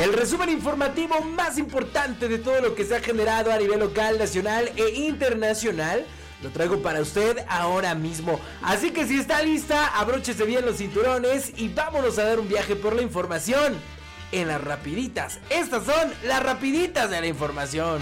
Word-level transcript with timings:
El 0.00 0.14
resumen 0.14 0.48
informativo 0.48 1.20
más 1.20 1.58
importante 1.58 2.26
de 2.26 2.38
todo 2.38 2.58
lo 2.62 2.74
que 2.74 2.86
se 2.86 2.96
ha 2.96 3.00
generado 3.00 3.52
a 3.52 3.58
nivel 3.58 3.80
local, 3.80 4.18
nacional 4.18 4.72
e 4.74 4.88
internacional. 4.94 6.06
Lo 6.42 6.48
traigo 6.48 6.80
para 6.80 7.02
usted 7.02 7.44
ahora 7.48 7.94
mismo. 7.94 8.40
Así 8.62 8.92
que 8.92 9.06
si 9.06 9.18
está 9.18 9.42
lista, 9.42 9.88
abróchese 9.88 10.44
bien 10.44 10.64
los 10.64 10.78
cinturones 10.78 11.52
y 11.54 11.68
vámonos 11.68 12.18
a 12.18 12.24
dar 12.24 12.40
un 12.40 12.48
viaje 12.48 12.76
por 12.76 12.96
la 12.96 13.02
información 13.02 13.74
en 14.32 14.48
las 14.48 14.64
rapiditas. 14.64 15.38
Estas 15.50 15.84
son 15.84 16.10
las 16.24 16.42
rapiditas 16.42 17.10
de 17.10 17.20
la 17.20 17.26
información. 17.26 18.00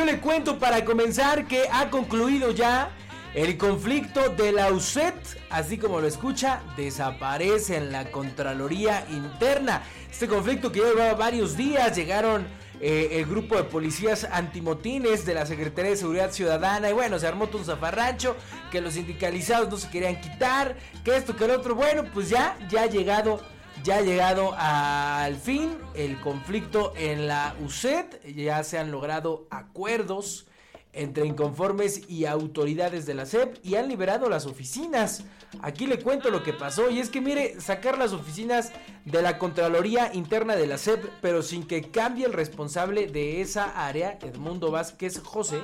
Yo 0.00 0.06
le 0.06 0.18
cuento 0.18 0.58
para 0.58 0.82
comenzar 0.82 1.46
que 1.46 1.68
ha 1.70 1.90
concluido 1.90 2.52
ya 2.52 2.88
el 3.34 3.58
conflicto 3.58 4.30
de 4.30 4.50
la 4.50 4.72
UCET, 4.72 5.14
así 5.50 5.76
como 5.76 6.00
lo 6.00 6.06
escucha, 6.06 6.62
desaparece 6.74 7.76
en 7.76 7.92
la 7.92 8.10
Contraloría 8.10 9.04
Interna. 9.10 9.82
Este 10.10 10.26
conflicto 10.26 10.72
que 10.72 10.80
llevaba 10.80 11.12
varios 11.12 11.54
días, 11.54 11.94
llegaron 11.94 12.46
eh, 12.80 13.08
el 13.12 13.26
grupo 13.26 13.56
de 13.56 13.64
policías 13.64 14.24
antimotines 14.24 15.26
de 15.26 15.34
la 15.34 15.44
Secretaría 15.44 15.90
de 15.90 15.96
Seguridad 15.98 16.32
Ciudadana 16.32 16.88
y 16.88 16.94
bueno, 16.94 17.18
se 17.18 17.26
armó 17.26 17.48
todo 17.48 17.58
un 17.58 17.66
zafarrancho, 17.66 18.36
que 18.70 18.80
los 18.80 18.94
sindicalizados 18.94 19.68
no 19.68 19.76
se 19.76 19.90
querían 19.90 20.18
quitar, 20.18 20.78
que 21.04 21.14
esto, 21.14 21.36
que 21.36 21.44
el 21.44 21.50
otro, 21.50 21.74
bueno, 21.74 22.04
pues 22.14 22.30
ya, 22.30 22.56
ya 22.70 22.84
ha 22.84 22.86
llegado 22.86 23.42
ya 23.82 23.96
ha 23.96 24.00
llegado 24.02 24.54
al 24.56 25.36
fin 25.36 25.76
el 25.94 26.20
conflicto 26.20 26.92
en 26.96 27.26
la 27.26 27.54
UCED, 27.64 28.06
ya 28.34 28.62
se 28.64 28.78
han 28.78 28.90
logrado 28.90 29.46
acuerdos 29.50 30.46
entre 30.92 31.24
inconformes 31.24 32.08
y 32.08 32.26
autoridades 32.26 33.06
de 33.06 33.14
la 33.14 33.24
SEP 33.24 33.64
y 33.64 33.76
han 33.76 33.88
liberado 33.88 34.28
las 34.28 34.46
oficinas. 34.46 35.24
Aquí 35.62 35.86
le 35.86 36.00
cuento 36.00 36.30
lo 36.30 36.42
que 36.42 36.52
pasó 36.52 36.90
y 36.90 36.98
es 36.98 37.10
que 37.10 37.20
mire, 37.20 37.60
sacar 37.60 37.96
las 37.96 38.12
oficinas 38.12 38.72
de 39.04 39.22
la 39.22 39.38
Contraloría 39.38 40.12
Interna 40.14 40.56
de 40.56 40.66
la 40.66 40.78
SEP, 40.78 41.04
pero 41.20 41.42
sin 41.42 41.66
que 41.66 41.90
cambie 41.90 42.26
el 42.26 42.32
responsable 42.32 43.06
de 43.06 43.40
esa 43.40 43.86
área, 43.86 44.18
Edmundo 44.20 44.70
Vázquez 44.70 45.20
José, 45.22 45.60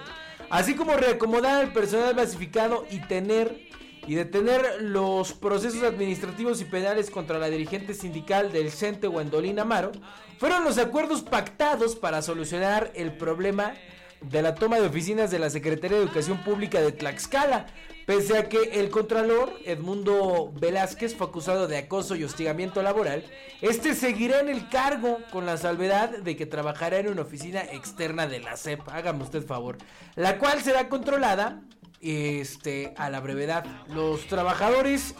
así 0.48 0.74
como 0.74 0.96
reacomodar 0.96 1.64
al 1.64 1.72
personal 1.72 2.14
clasificado 2.14 2.86
y 2.90 3.00
tener 3.00 3.66
y 4.06 4.14
detener 4.14 4.82
los 4.82 5.32
procesos 5.32 5.82
administrativos 5.82 6.60
y 6.60 6.64
penales 6.64 7.10
contra 7.10 7.38
la 7.38 7.48
dirigente 7.48 7.94
sindical 7.94 8.52
del 8.52 8.70
CENTE 8.70 9.08
Wendolina 9.08 9.62
Amaro, 9.62 9.92
fueron 10.38 10.64
los 10.64 10.78
acuerdos 10.78 11.22
pactados 11.22 11.96
para 11.96 12.22
solucionar 12.22 12.92
el 12.94 13.16
problema 13.16 13.74
de 14.20 14.42
la 14.42 14.54
toma 14.54 14.76
de 14.80 14.86
oficinas 14.86 15.30
de 15.30 15.38
la 15.38 15.50
Secretaría 15.50 15.98
de 15.98 16.04
Educación 16.04 16.42
Pública 16.42 16.80
de 16.80 16.92
Tlaxcala, 16.92 17.66
pese 18.06 18.38
a 18.38 18.48
que 18.48 18.80
el 18.80 18.90
contralor 18.90 19.52
Edmundo 19.64 20.52
Velázquez 20.54 21.14
fue 21.14 21.26
acusado 21.26 21.66
de 21.66 21.76
acoso 21.76 22.14
y 22.16 22.24
hostigamiento 22.24 22.82
laboral, 22.82 23.24
este 23.60 23.94
seguirá 23.94 24.40
en 24.40 24.48
el 24.48 24.68
cargo 24.68 25.18
con 25.30 25.44
la 25.44 25.56
salvedad 25.56 26.10
de 26.18 26.36
que 26.36 26.46
trabajará 26.46 26.98
en 26.98 27.08
una 27.08 27.22
oficina 27.22 27.60
externa 27.60 28.26
de 28.26 28.40
la 28.40 28.56
CEP, 28.56 28.88
hágame 28.88 29.24
usted 29.24 29.44
favor, 29.44 29.78
la 30.14 30.38
cual 30.38 30.62
será 30.62 30.88
controlada 30.88 31.62
este, 32.00 32.94
a 32.96 33.10
la 33.10 33.20
brevedad. 33.20 33.64
Los 33.88 34.26
trabajadores 34.26 35.14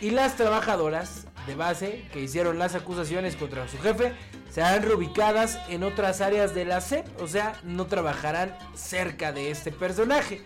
y 0.00 0.10
las 0.10 0.36
trabajadoras 0.36 1.26
de 1.46 1.54
base 1.54 2.04
que 2.12 2.20
hicieron 2.20 2.58
las 2.58 2.74
acusaciones 2.74 3.36
contra 3.36 3.68
su 3.68 3.78
jefe 3.78 4.14
serán 4.50 4.82
reubicadas 4.82 5.58
en 5.68 5.84
otras 5.84 6.20
áreas 6.20 6.54
de 6.54 6.64
la 6.64 6.80
SEP, 6.80 7.06
o 7.20 7.28
sea, 7.28 7.54
no 7.62 7.86
trabajarán 7.86 8.56
cerca 8.74 9.32
de 9.32 9.50
este 9.50 9.70
personaje. 9.70 10.42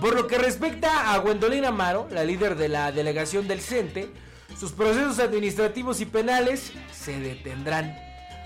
Por 0.00 0.14
lo 0.14 0.26
que 0.26 0.38
respecta 0.38 1.12
a 1.12 1.18
Gwendolyn 1.18 1.64
Amaro, 1.64 2.08
la 2.10 2.22
líder 2.22 2.56
de 2.56 2.68
la 2.68 2.92
delegación 2.92 3.48
del 3.48 3.60
CENTE, 3.60 4.10
sus 4.58 4.72
procesos 4.72 5.18
administrativos 5.18 6.00
y 6.00 6.06
penales 6.06 6.72
se 6.92 7.18
detendrán. 7.18 7.96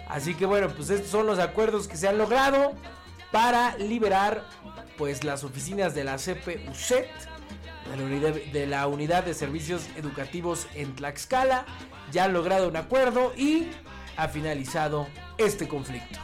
Así 0.08 0.34
que 0.34 0.46
bueno, 0.46 0.68
pues 0.68 0.90
estos 0.90 1.10
son 1.10 1.26
los 1.26 1.38
acuerdos 1.38 1.88
que 1.88 1.96
se 1.96 2.06
han 2.06 2.18
logrado 2.18 2.74
para 3.32 3.76
liberar 3.78 4.44
pues 4.96 5.24
las 5.24 5.42
oficinas 5.42 5.94
de 5.94 6.04
la 6.04 6.16
CPUCET, 6.16 7.08
de 7.90 7.96
la, 7.96 8.04
unidad, 8.04 8.34
de 8.52 8.66
la 8.66 8.86
unidad 8.86 9.24
de 9.24 9.34
servicios 9.34 9.88
educativos 9.96 10.68
en 10.74 10.94
Tlaxcala, 10.94 11.66
ya 12.12 12.24
han 12.24 12.32
logrado 12.32 12.68
un 12.68 12.76
acuerdo 12.76 13.32
y 13.36 13.68
ha 14.16 14.28
finalizado 14.28 15.08
este 15.38 15.66
conflicto. 15.66 16.20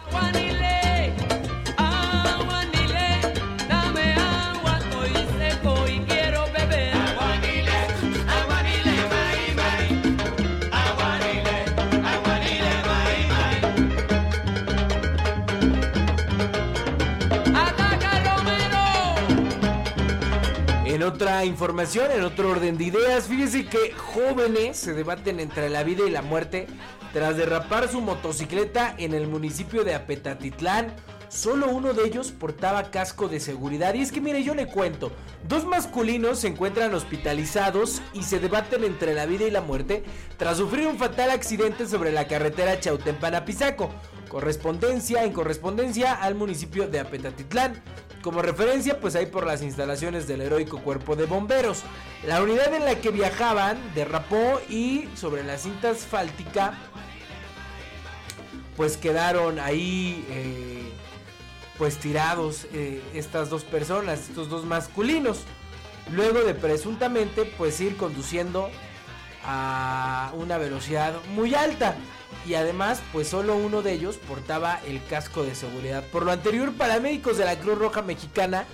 Otra 21.08 21.44
información, 21.44 22.10
en 22.12 22.22
otro 22.22 22.50
orden 22.50 22.76
de 22.76 22.84
ideas, 22.84 23.26
fíjese 23.26 23.64
que 23.66 23.93
jóvenes 23.94 24.76
se 24.76 24.93
debaten 24.93 25.40
entre 25.40 25.70
la 25.70 25.82
vida 25.82 26.05
y 26.06 26.10
la 26.10 26.22
muerte 26.22 26.66
tras 27.12 27.37
derrapar 27.37 27.88
su 27.88 28.00
motocicleta 28.02 28.94
en 28.99 29.14
el 29.14 29.26
municipio 29.26 29.84
de 29.84 29.94
Apetatitlán. 29.94 30.94
Solo 31.28 31.69
uno 31.69 31.94
de 31.94 32.06
ellos 32.06 32.31
portaba 32.31 32.90
casco 32.90 33.28
de 33.28 33.40
seguridad. 33.40 33.94
Y 33.94 34.02
es 34.02 34.12
que 34.12 34.20
mire, 34.20 34.43
yo 34.43 34.55
le 34.55 34.66
cuento, 34.66 35.12
dos 35.46 35.64
masculinos 35.64 36.40
se 36.40 36.49
encuentran 36.49 36.94
hospitalizados 36.94 38.02
y 38.12 38.22
se 38.22 38.38
debaten 38.38 38.84
entre 38.84 39.14
la 39.14 39.26
vida 39.26 39.46
y 39.46 39.50
la 39.50 39.60
muerte 39.60 40.05
tras 40.37 40.58
sufrir 40.58 40.87
un 40.87 40.99
fatal 40.99 41.31
accidente 41.31 41.87
sobre 41.87 42.12
la 42.12 42.26
carretera 42.28 42.81
Chautempan-Apizaco. 42.81 43.90
Correspondencia 44.28 45.25
en 45.25 45.32
correspondencia 45.32 46.12
al 46.14 46.34
municipio 46.34 46.87
de 46.87 47.00
Apetatitlán. 47.00 47.82
Como 48.23 48.43
referencia, 48.43 49.00
pues 49.00 49.15
ahí 49.15 49.26
por 49.26 49.47
las 49.47 49.62
instalaciones 49.62 50.26
del 50.26 50.41
heroico 50.41 50.81
cuerpo 50.81 51.15
de 51.15 51.26
bomberos. 51.26 51.82
La 52.26 52.43
unidad 52.43 52.75
en 52.75 52.85
la 52.85 52.97
que 52.97 53.11
viajaban 53.11 53.79
derrapó 53.94 54.61
y 54.69 55.09
sobre 55.15 55.44
la 55.44 55.56
cinta 55.56 55.91
asfáltica 55.91 56.75
pues 58.79 58.97
quedaron 58.97 59.59
ahí 59.59 60.25
eh, 60.31 60.93
pues 61.79 61.99
tirados 61.99 62.69
eh, 62.73 63.03
estas 63.12 63.50
dos 63.50 63.65
personas, 63.65 64.29
estos 64.29 64.49
dos 64.49 64.65
masculinos. 64.65 65.41
Luego 66.12 66.41
de 66.41 66.55
presuntamente 66.55 67.44
pues 67.44 67.81
ir 67.81 67.97
conduciendo 67.97 68.70
a 69.50 70.31
una 70.37 70.59
velocidad 70.59 71.15
muy 71.35 71.55
alta. 71.55 71.97
Y 72.47 72.55
además, 72.55 73.03
pues 73.12 73.29
solo 73.29 73.56
uno 73.56 73.81
de 73.81 73.93
ellos 73.93 74.17
portaba 74.17 74.79
el 74.87 75.03
casco 75.05 75.43
de 75.43 75.55
seguridad. 75.55 76.05
Por 76.12 76.25
lo 76.25 76.33
anterior, 76.33 76.75
paramédicos 76.75 77.39
de 77.39 77.47
la 77.47 77.59
Cruz 77.59 77.79
Roja 77.79 78.03
Mexicana, 78.03 78.67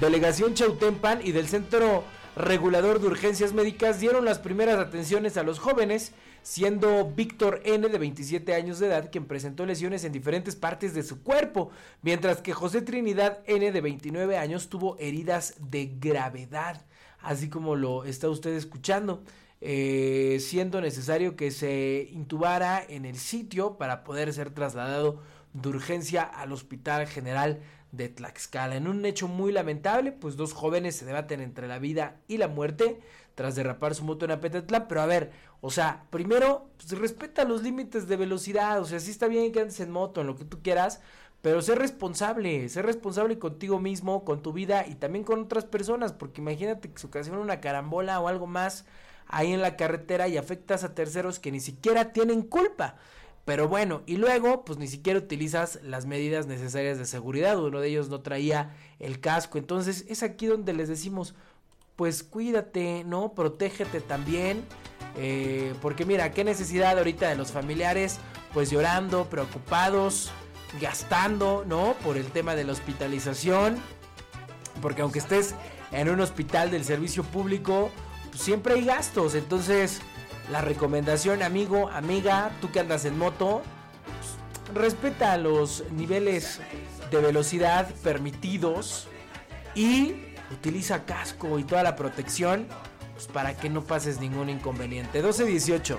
Delegación 0.00 0.54
Chautempan 0.54 1.20
y 1.24 1.30
del 1.30 1.46
Centro 1.46 2.02
Regulador 2.34 3.00
de 3.00 3.06
Urgencias 3.06 3.52
Médicas 3.52 4.00
dieron 4.00 4.24
las 4.24 4.40
primeras 4.40 4.78
atenciones 4.78 5.36
a 5.36 5.44
los 5.44 5.60
jóvenes, 5.60 6.12
siendo 6.42 7.08
Víctor 7.08 7.62
N 7.64 7.88
de 7.88 7.98
27 7.98 8.52
años 8.52 8.80
de 8.80 8.88
edad 8.88 9.10
quien 9.10 9.26
presentó 9.26 9.64
lesiones 9.64 10.02
en 10.04 10.12
diferentes 10.12 10.56
partes 10.56 10.92
de 10.92 11.04
su 11.04 11.22
cuerpo, 11.22 11.70
mientras 12.02 12.42
que 12.42 12.52
José 12.52 12.82
Trinidad 12.82 13.38
N 13.46 13.70
de 13.70 13.80
29 13.80 14.38
años 14.38 14.68
tuvo 14.68 14.98
heridas 14.98 15.54
de 15.60 15.86
gravedad, 16.00 16.84
así 17.20 17.48
como 17.48 17.76
lo 17.76 18.04
está 18.04 18.28
usted 18.28 18.54
escuchando. 18.54 19.22
Eh, 19.60 20.36
siendo 20.40 20.80
necesario 20.82 21.34
que 21.34 21.50
se 21.50 22.08
intubara 22.12 22.84
en 22.86 23.06
el 23.06 23.16
sitio 23.16 23.78
para 23.78 24.04
poder 24.04 24.32
ser 24.34 24.50
trasladado 24.50 25.22
de 25.54 25.68
urgencia 25.70 26.22
al 26.22 26.52
Hospital 26.52 27.06
General 27.06 27.60
de 27.92 28.08
Tlaxcala. 28.10 28.76
En 28.76 28.86
un 28.86 29.04
hecho 29.06 29.28
muy 29.28 29.52
lamentable, 29.52 30.12
pues 30.12 30.36
dos 30.36 30.52
jóvenes 30.52 30.96
se 30.96 31.06
debaten 31.06 31.40
entre 31.40 31.68
la 31.68 31.78
vida 31.78 32.20
y 32.28 32.36
la 32.36 32.48
muerte 32.48 33.00
tras 33.34 33.54
derrapar 33.54 33.94
su 33.94 34.04
moto 34.04 34.26
en 34.26 34.32
Apetatlán. 34.32 34.86
Pero 34.88 35.00
a 35.00 35.06
ver, 35.06 35.32
o 35.60 35.70
sea, 35.70 36.04
primero, 36.10 36.68
pues 36.76 36.98
respeta 36.98 37.44
los 37.44 37.62
límites 37.62 38.06
de 38.08 38.16
velocidad. 38.16 38.80
O 38.80 38.84
sea, 38.84 39.00
sí 39.00 39.10
está 39.10 39.26
bien 39.26 39.52
que 39.52 39.60
andes 39.60 39.80
en 39.80 39.90
moto, 39.90 40.20
en 40.20 40.26
lo 40.26 40.36
que 40.36 40.44
tú 40.44 40.60
quieras, 40.62 41.00
pero 41.40 41.62
sé 41.62 41.74
responsable, 41.74 42.68
sé 42.68 42.82
responsable 42.82 43.38
contigo 43.38 43.78
mismo, 43.78 44.24
con 44.24 44.42
tu 44.42 44.52
vida 44.52 44.86
y 44.86 44.96
también 44.96 45.24
con 45.24 45.40
otras 45.40 45.64
personas, 45.64 46.12
porque 46.12 46.40
imagínate 46.40 46.90
que 46.90 46.98
se 46.98 47.06
ocasiona 47.06 47.38
una 47.38 47.60
carambola 47.60 48.20
o 48.20 48.28
algo 48.28 48.46
más 48.46 48.84
ahí 49.28 49.52
en 49.52 49.62
la 49.62 49.76
carretera 49.76 50.28
y 50.28 50.36
afectas 50.36 50.84
a 50.84 50.94
terceros 50.94 51.38
que 51.38 51.52
ni 51.52 51.60
siquiera 51.60 52.12
tienen 52.12 52.42
culpa. 52.42 52.96
Pero 53.46 53.68
bueno, 53.68 54.02
y 54.06 54.16
luego, 54.16 54.64
pues 54.64 54.76
ni 54.76 54.88
siquiera 54.88 55.20
utilizas 55.20 55.78
las 55.84 56.04
medidas 56.04 56.48
necesarias 56.48 56.98
de 56.98 57.06
seguridad. 57.06 57.62
Uno 57.62 57.80
de 57.80 57.88
ellos 57.88 58.08
no 58.08 58.20
traía 58.20 58.74
el 58.98 59.20
casco. 59.20 59.56
Entonces, 59.56 60.04
es 60.08 60.24
aquí 60.24 60.46
donde 60.46 60.72
les 60.72 60.88
decimos, 60.88 61.36
pues 61.94 62.24
cuídate, 62.24 63.04
¿no? 63.04 63.34
Protégete 63.34 64.00
también. 64.00 64.64
Eh, 65.16 65.74
porque 65.80 66.04
mira, 66.04 66.32
qué 66.32 66.42
necesidad 66.42 66.98
ahorita 66.98 67.28
de 67.28 67.36
los 67.36 67.52
familiares, 67.52 68.18
pues 68.52 68.68
llorando, 68.68 69.30
preocupados, 69.30 70.32
gastando, 70.80 71.64
¿no? 71.68 71.94
Por 72.02 72.16
el 72.16 72.26
tema 72.32 72.56
de 72.56 72.64
la 72.64 72.72
hospitalización. 72.72 73.76
Porque 74.82 75.02
aunque 75.02 75.20
estés 75.20 75.54
en 75.92 76.10
un 76.10 76.20
hospital 76.20 76.72
del 76.72 76.84
servicio 76.84 77.22
público, 77.22 77.92
pues, 78.36 78.44
siempre 78.44 78.74
hay 78.74 78.84
gastos. 78.84 79.34
Entonces, 79.34 80.00
la 80.50 80.60
recomendación, 80.60 81.42
amigo, 81.42 81.88
amiga, 81.88 82.50
tú 82.60 82.70
que 82.70 82.80
andas 82.80 83.06
en 83.06 83.18
moto, 83.18 83.62
pues, 84.04 84.76
respeta 84.76 85.38
los 85.38 85.84
niveles 85.90 86.60
de 87.10 87.18
velocidad 87.18 87.88
permitidos 88.02 89.08
y 89.74 90.16
utiliza 90.52 91.04
casco 91.04 91.58
y 91.58 91.64
toda 91.64 91.82
la 91.82 91.96
protección 91.96 92.66
pues, 93.14 93.26
para 93.26 93.56
que 93.56 93.70
no 93.70 93.82
pases 93.82 94.20
ningún 94.20 94.50
inconveniente. 94.50 95.24
12-18. 95.24 95.96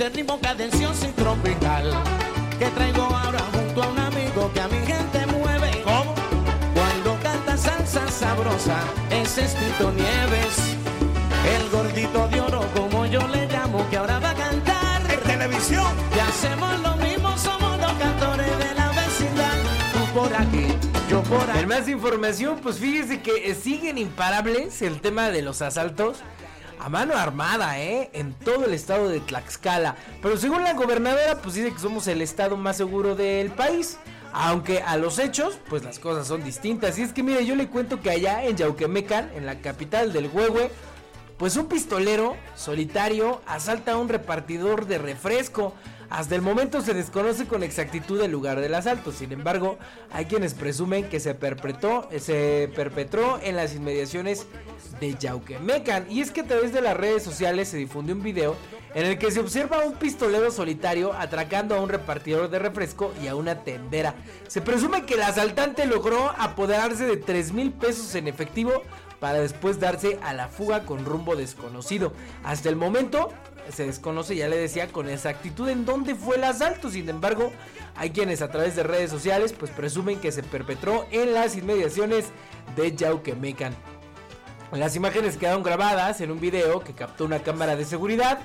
Este 0.00 0.16
ritmo 0.16 0.40
cadencioso 0.40 1.06
y 1.06 1.12
tropical 1.12 1.92
que 2.58 2.64
traigo 2.68 3.02
ahora 3.02 3.40
junto 3.52 3.82
a 3.82 3.88
un 3.88 3.98
amigo 3.98 4.50
que 4.54 4.60
a 4.62 4.68
mi 4.68 4.78
gente 4.86 5.26
mueve. 5.26 5.82
¿Cómo? 5.84 6.14
Cuando 6.72 7.22
canta 7.22 7.54
salsa 7.54 8.08
sabrosa, 8.08 8.78
es 9.10 9.36
Espito 9.36 9.92
Nieves, 9.92 10.74
el 11.54 11.68
gordito 11.68 12.28
de 12.28 12.40
oro 12.40 12.66
como 12.74 13.04
yo 13.04 13.28
le 13.28 13.46
llamo, 13.48 13.86
que 13.90 13.98
ahora 13.98 14.18
va 14.20 14.30
a 14.30 14.34
cantar. 14.34 15.02
En 15.10 15.20
televisión. 15.20 15.92
Y 16.16 16.18
hacemos 16.18 16.80
lo 16.80 16.96
mismo, 16.96 17.36
somos 17.36 17.78
los 17.78 17.92
cantores 17.92 18.58
de 18.58 18.74
la 18.74 18.88
vecindad. 18.92 19.58
Tú 19.92 20.18
por 20.18 20.34
aquí, 20.34 20.66
yo 21.10 21.22
por 21.24 21.44
En 21.58 21.68
más 21.68 21.88
información, 21.88 22.58
pues 22.62 22.78
fíjese 22.78 23.20
que 23.20 23.54
siguen 23.54 23.98
imparables 23.98 24.80
el 24.80 25.02
tema 25.02 25.28
de 25.28 25.42
los 25.42 25.60
asaltos 25.60 26.22
a 26.80 26.88
mano 26.88 27.14
armada, 27.14 27.78
¿eh? 27.78 28.10
En 28.14 28.32
todo 28.32 28.64
el 28.64 28.74
estado 28.74 29.08
de 29.08 29.20
Tlaxcala. 29.20 29.96
Pero 30.22 30.36
según 30.36 30.64
la 30.64 30.72
gobernadora, 30.72 31.40
pues 31.42 31.54
dice 31.54 31.72
que 31.72 31.78
somos 31.78 32.06
el 32.06 32.22
estado 32.22 32.56
más 32.56 32.76
seguro 32.76 33.14
del 33.14 33.50
país. 33.50 33.98
Aunque 34.32 34.80
a 34.80 34.96
los 34.96 35.18
hechos, 35.18 35.58
pues 35.68 35.84
las 35.84 35.98
cosas 35.98 36.26
son 36.26 36.42
distintas. 36.42 36.98
Y 36.98 37.02
es 37.02 37.12
que, 37.12 37.22
mire, 37.22 37.44
yo 37.44 37.54
le 37.54 37.68
cuento 37.68 38.00
que 38.00 38.10
allá 38.10 38.44
en 38.44 38.56
Yauquemecan, 38.56 39.30
en 39.34 39.44
la 39.44 39.60
capital 39.60 40.12
del 40.12 40.28
Huehue, 40.32 40.70
pues 41.36 41.56
un 41.56 41.66
pistolero 41.66 42.36
solitario 42.54 43.40
asalta 43.46 43.92
a 43.92 43.96
un 43.96 44.08
repartidor 44.08 44.86
de 44.86 44.98
refresco. 44.98 45.74
Hasta 46.10 46.34
el 46.34 46.42
momento 46.42 46.80
se 46.80 46.92
desconoce 46.92 47.46
con 47.46 47.62
exactitud 47.62 48.20
el 48.20 48.32
lugar 48.32 48.60
del 48.60 48.74
asalto, 48.74 49.12
sin 49.12 49.30
embargo, 49.30 49.78
hay 50.12 50.24
quienes 50.24 50.54
presumen 50.54 51.08
que 51.08 51.20
se 51.20 51.34
perpetró, 51.34 52.08
se 52.18 52.68
perpetró 52.74 53.38
en 53.40 53.54
las 53.54 53.76
inmediaciones 53.76 54.46
de 54.98 55.14
Yauquemecan. 55.14 56.10
Y 56.10 56.20
es 56.20 56.32
que 56.32 56.40
a 56.40 56.46
través 56.46 56.72
de 56.72 56.80
las 56.80 56.96
redes 56.96 57.22
sociales 57.22 57.68
se 57.68 57.76
difundió 57.76 58.16
un 58.16 58.24
video 58.24 58.56
en 58.92 59.06
el 59.06 59.18
que 59.18 59.30
se 59.30 59.38
observa 59.38 59.84
un 59.84 59.94
pistolero 59.94 60.50
solitario 60.50 61.12
atracando 61.12 61.76
a 61.76 61.80
un 61.80 61.88
repartidor 61.88 62.50
de 62.50 62.58
refresco 62.58 63.12
y 63.22 63.28
a 63.28 63.36
una 63.36 63.62
tendera. 63.62 64.16
Se 64.48 64.60
presume 64.60 65.06
que 65.06 65.14
el 65.14 65.22
asaltante 65.22 65.86
logró 65.86 66.30
apoderarse 66.36 67.06
de 67.06 67.18
3 67.18 67.52
mil 67.52 67.72
pesos 67.72 68.16
en 68.16 68.26
efectivo 68.26 68.82
para 69.20 69.38
después 69.38 69.78
darse 69.78 70.18
a 70.22 70.32
la 70.32 70.48
fuga 70.48 70.84
con 70.84 71.04
rumbo 71.04 71.36
desconocido. 71.36 72.12
Hasta 72.42 72.68
el 72.68 72.76
momento 72.76 73.28
se 73.72 73.86
desconoce, 73.86 74.36
ya 74.36 74.48
le 74.48 74.56
decía, 74.56 74.88
con 74.88 75.08
exactitud 75.08 75.68
en 75.68 75.84
dónde 75.84 76.14
fue 76.14 76.36
el 76.36 76.44
asalto. 76.44 76.90
Sin 76.90 77.08
embargo, 77.08 77.52
hay 77.96 78.10
quienes 78.10 78.42
a 78.42 78.50
través 78.50 78.76
de 78.76 78.82
redes 78.82 79.10
sociales 79.10 79.52
pues 79.52 79.70
presumen 79.70 80.20
que 80.20 80.32
se 80.32 80.42
perpetró 80.42 81.06
en 81.10 81.34
las 81.34 81.56
inmediaciones 81.56 82.26
de 82.76 82.94
Yauquemecan. 82.94 83.74
Las 84.72 84.94
imágenes 84.94 85.36
quedaron 85.36 85.62
grabadas 85.62 86.20
en 86.20 86.30
un 86.30 86.40
video 86.40 86.80
que 86.80 86.92
captó 86.92 87.24
una 87.24 87.42
cámara 87.42 87.74
de 87.74 87.84
seguridad 87.84 88.38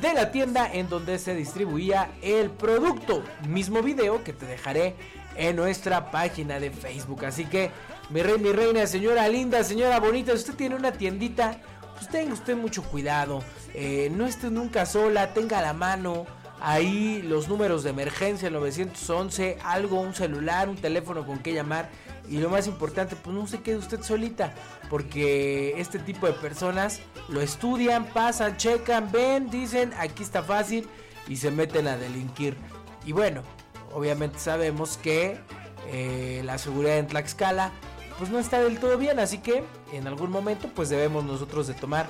de 0.00 0.14
la 0.14 0.30
tienda 0.30 0.70
en 0.72 0.88
donde 0.88 1.18
se 1.18 1.34
distribuía 1.34 2.10
el 2.22 2.50
producto. 2.50 3.22
Mismo 3.48 3.82
video 3.82 4.22
que 4.22 4.32
te 4.32 4.46
dejaré 4.46 4.94
en 5.36 5.56
nuestra 5.56 6.10
página 6.10 6.60
de 6.60 6.70
Facebook. 6.70 7.24
Así 7.24 7.46
que, 7.46 7.70
mi 8.10 8.22
rey, 8.22 8.38
mi 8.38 8.52
reina, 8.52 8.86
señora 8.86 9.28
linda, 9.28 9.64
señora 9.64 9.98
bonita, 9.98 10.32
usted 10.32 10.54
tiene 10.54 10.74
una 10.74 10.92
tiendita, 10.92 11.58
pues 12.02 12.10
tenga 12.10 12.34
usted 12.34 12.56
mucho 12.56 12.82
cuidado. 12.82 13.42
Eh, 13.74 14.10
no 14.12 14.26
esté 14.26 14.50
nunca 14.50 14.86
sola, 14.86 15.32
tenga 15.34 15.62
la 15.62 15.72
mano 15.72 16.26
ahí 16.60 17.22
los 17.22 17.48
números 17.48 17.84
de 17.84 17.90
emergencia 17.90 18.50
911, 18.50 19.58
algo, 19.64 20.00
un 20.00 20.14
celular, 20.14 20.68
un 20.68 20.76
teléfono 20.76 21.24
con 21.24 21.38
que 21.38 21.52
llamar. 21.52 21.90
Y 22.28 22.38
lo 22.38 22.50
más 22.50 22.66
importante, 22.66 23.14
pues 23.14 23.36
no 23.36 23.46
se 23.46 23.60
quede 23.60 23.76
usted 23.76 24.02
solita, 24.02 24.52
porque 24.88 25.74
este 25.80 25.98
tipo 25.98 26.26
de 26.26 26.32
personas 26.32 27.00
lo 27.28 27.40
estudian, 27.40 28.06
pasan, 28.06 28.56
checan, 28.56 29.10
ven, 29.12 29.50
dicen, 29.50 29.92
aquí 29.98 30.22
está 30.22 30.42
fácil 30.42 30.88
y 31.28 31.36
se 31.36 31.50
meten 31.50 31.86
a 31.86 31.96
delinquir. 31.96 32.56
Y 33.04 33.12
bueno, 33.12 33.42
obviamente 33.92 34.38
sabemos 34.38 34.96
que 34.96 35.38
eh, 35.88 36.42
la 36.44 36.58
seguridad 36.58 36.98
en 36.98 37.06
Tlaxcala 37.06 37.72
pues 38.18 38.30
no 38.30 38.38
está 38.38 38.60
del 38.60 38.78
todo 38.78 38.98
bien, 38.98 39.18
así 39.18 39.38
que 39.38 39.64
en 39.92 40.06
algún 40.06 40.30
momento 40.30 40.68
pues 40.74 40.88
debemos 40.88 41.24
nosotros 41.24 41.66
de 41.66 41.74
tomar 41.74 42.06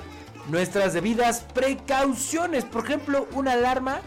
nuestras 0.47 0.93
debidas 0.93 1.41
precauciones. 1.53 2.65
Por 2.65 2.85
ejemplo, 2.85 3.27
una 3.33 3.53
alarma 3.53 4.01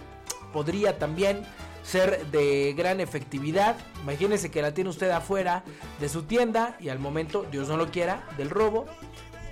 podría 0.52 0.98
también 0.98 1.42
ser 1.82 2.26
de 2.26 2.74
gran 2.76 3.00
efectividad. 3.00 3.76
Imagínese 4.02 4.50
que 4.50 4.62
la 4.62 4.74
tiene 4.74 4.90
usted 4.90 5.10
afuera 5.10 5.62
de 6.00 6.08
su 6.08 6.24
tienda 6.24 6.76
y 6.80 6.88
al 6.88 6.98
momento, 6.98 7.46
Dios 7.50 7.68
no 7.68 7.76
lo 7.76 7.90
quiera, 7.90 8.26
del 8.36 8.50
robo, 8.50 8.86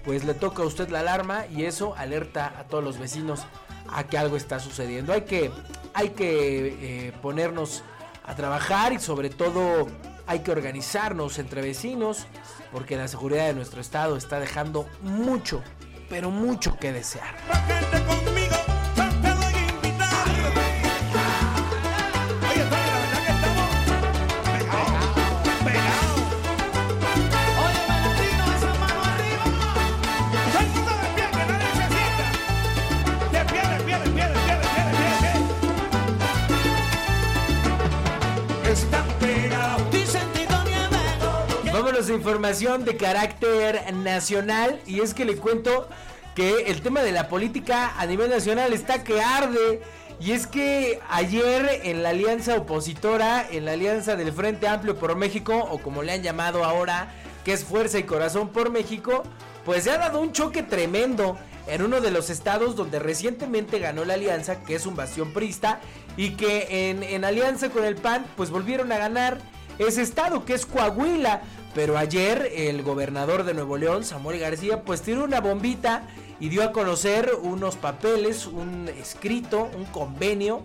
pues 0.04 0.24
le 0.24 0.34
toca 0.34 0.62
a 0.62 0.66
usted 0.66 0.88
la 0.88 1.00
alarma 1.00 1.46
y 1.46 1.64
eso 1.64 1.94
alerta 1.96 2.52
a 2.58 2.64
todos 2.64 2.82
los 2.82 2.98
vecinos 2.98 3.46
a 3.88 4.04
que 4.04 4.18
algo 4.18 4.36
está 4.36 4.58
sucediendo. 4.58 5.12
Hay 5.12 5.22
que, 5.22 5.50
hay 5.94 6.10
que 6.10 7.06
eh, 7.08 7.12
ponernos 7.22 7.84
a 8.24 8.34
trabajar 8.34 8.92
y 8.92 8.98
sobre 8.98 9.30
todo 9.30 9.86
hay 10.26 10.40
que 10.40 10.50
organizarnos 10.50 11.38
entre 11.38 11.62
vecinos 11.62 12.26
porque 12.72 12.96
la 12.96 13.08
seguridad 13.08 13.46
de 13.46 13.54
nuestro 13.54 13.80
estado 13.80 14.16
está 14.16 14.40
dejando 14.40 14.88
mucho, 15.02 15.62
pero 16.08 16.30
mucho 16.30 16.76
que 16.76 16.92
desear. 16.92 17.34
Información 42.12 42.84
de 42.84 42.96
carácter 42.96 43.92
nacional 43.94 44.80
y 44.86 45.00
es 45.00 45.14
que 45.14 45.24
le 45.24 45.36
cuento 45.36 45.88
que 46.34 46.64
el 46.66 46.82
tema 46.82 47.02
de 47.02 47.12
la 47.12 47.28
política 47.28 47.94
a 47.98 48.06
nivel 48.06 48.30
nacional 48.30 48.72
está 48.72 49.04
que 49.04 49.22
arde. 49.22 49.80
Y 50.20 50.32
es 50.32 50.46
que 50.46 51.00
ayer 51.08 51.80
en 51.84 52.02
la 52.02 52.10
alianza 52.10 52.56
opositora, 52.56 53.46
en 53.50 53.64
la 53.64 53.72
alianza 53.72 54.16
del 54.16 54.32
Frente 54.32 54.68
Amplio 54.68 54.96
por 54.96 55.16
México, 55.16 55.56
o 55.70 55.78
como 55.78 56.02
le 56.02 56.12
han 56.12 56.22
llamado 56.22 56.64
ahora, 56.64 57.12
que 57.44 57.52
es 57.52 57.64
Fuerza 57.64 57.98
y 57.98 58.04
Corazón 58.04 58.50
por 58.50 58.70
México, 58.70 59.22
pues 59.64 59.84
se 59.84 59.90
ha 59.90 59.98
dado 59.98 60.20
un 60.20 60.32
choque 60.32 60.62
tremendo 60.62 61.36
en 61.66 61.82
uno 61.82 62.00
de 62.00 62.10
los 62.10 62.30
estados 62.30 62.76
donde 62.76 62.98
recientemente 62.98 63.78
ganó 63.78 64.04
la 64.04 64.14
alianza, 64.14 64.60
que 64.60 64.74
es 64.74 64.86
un 64.86 64.94
bastión 64.94 65.32
prista, 65.32 65.80
y 66.16 66.30
que 66.30 66.90
en, 66.90 67.02
en 67.02 67.24
alianza 67.24 67.70
con 67.70 67.84
el 67.84 67.96
PAN, 67.96 68.26
pues 68.36 68.50
volvieron 68.50 68.92
a 68.92 68.98
ganar 68.98 69.38
ese 69.78 70.02
estado, 70.02 70.44
que 70.44 70.54
es 70.54 70.66
Coahuila. 70.66 71.42
Pero 71.74 71.98
ayer 71.98 72.50
el 72.54 72.82
gobernador 72.82 73.42
de 73.42 73.52
Nuevo 73.52 73.76
León, 73.76 74.04
Samuel 74.04 74.38
García, 74.38 74.82
pues 74.82 75.02
tiró 75.02 75.24
una 75.24 75.40
bombita 75.40 76.06
y 76.38 76.48
dio 76.48 76.62
a 76.62 76.72
conocer 76.72 77.32
unos 77.42 77.76
papeles, 77.76 78.46
un 78.46 78.88
escrito, 78.88 79.70
un 79.76 79.84
convenio, 79.86 80.62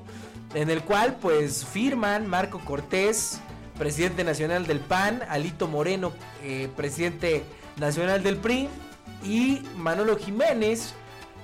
en 0.53 0.69
el 0.69 0.83
cual 0.83 1.17
pues 1.19 1.65
firman 1.65 2.27
Marco 2.27 2.59
Cortés, 2.59 3.39
presidente 3.77 4.23
nacional 4.23 4.67
del 4.67 4.79
PAN, 4.79 5.23
Alito 5.29 5.67
Moreno, 5.67 6.11
eh, 6.43 6.69
presidente 6.75 7.43
nacional 7.77 8.21
del 8.21 8.37
PRI, 8.37 8.69
y 9.23 9.63
Manolo 9.77 10.15
Jiménez, 10.15 10.93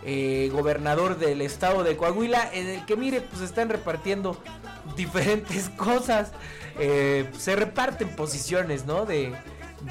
eh, 0.03 0.49
gobernador 0.53 1.17
del 1.17 1.41
estado 1.41 1.83
de 1.83 1.97
Coahuila, 1.97 2.51
en 2.53 2.67
el 2.67 2.85
que 2.85 2.95
mire, 2.95 3.21
pues 3.21 3.41
están 3.41 3.69
repartiendo 3.69 4.39
diferentes 4.95 5.69
cosas. 5.69 6.31
Eh, 6.79 7.29
se 7.37 7.55
reparten 7.55 8.09
posiciones, 8.15 8.85
¿no? 8.85 9.05
De, 9.05 9.33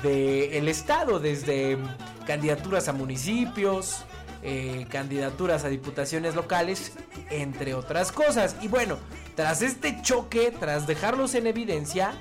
de 0.02 0.58
el 0.58 0.68
estado, 0.68 1.20
desde 1.20 1.78
candidaturas 2.26 2.88
a 2.88 2.92
municipios, 2.92 4.04
eh, 4.42 4.86
candidaturas 4.90 5.64
a 5.64 5.68
diputaciones 5.68 6.34
locales, 6.34 6.92
entre 7.30 7.74
otras 7.74 8.12
cosas. 8.12 8.56
Y 8.60 8.68
bueno, 8.68 8.98
tras 9.36 9.62
este 9.62 10.02
choque, 10.02 10.52
tras 10.58 10.86
dejarlos 10.86 11.34
en 11.34 11.46
evidencia, 11.46 12.12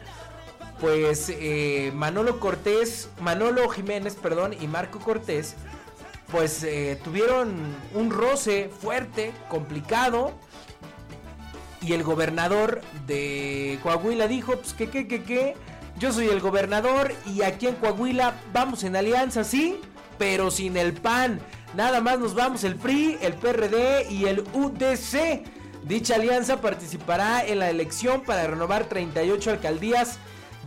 pues 0.80 1.30
eh, 1.30 1.92
Manolo 1.96 2.40
Cortés, 2.40 3.10
Manolo 3.20 3.68
Jiménez, 3.70 4.16
perdón, 4.16 4.54
y 4.60 4.68
Marco 4.68 5.00
Cortés, 5.00 5.56
pues 6.32 6.64
eh, 6.64 7.00
tuvieron 7.04 7.54
un 7.94 8.10
roce 8.10 8.70
fuerte, 8.70 9.34
complicado. 9.50 10.34
Y 11.82 11.92
el 11.92 12.04
gobernador 12.04 12.82
de 13.06 13.78
Coahuila 13.84 14.28
dijo, 14.28 14.58
pues 14.58 14.74
que, 14.74 14.90
que, 14.90 15.08
que, 15.08 15.24
que, 15.24 15.56
yo 16.00 16.12
soy 16.12 16.28
el 16.28 16.40
gobernador 16.40 17.14
y 17.26 17.44
aquí 17.44 17.68
en 17.68 17.76
Coahuila 17.76 18.34
vamos 18.52 18.84
en 18.84 18.96
alianza, 18.96 19.44
sí, 19.44 19.80
pero 20.18 20.52
sin 20.52 20.78
el 20.78 20.94
PAN. 20.94 21.40
Nada 21.76 22.02
más 22.02 22.20
nos 22.20 22.34
vamos 22.36 22.64
el 22.64 22.76
PRI, 22.76 23.18
el 23.22 23.34
PRD 23.34 24.08
y 24.10 24.26
el 24.26 24.42
UDC. 24.54 25.44
Dicha 25.84 26.16
alianza 26.16 26.62
participará 26.62 27.46
en 27.46 27.60
la 27.60 27.70
elección 27.70 28.22
para 28.22 28.48
renovar 28.48 28.86
38 28.86 29.52
alcaldías 29.52 30.18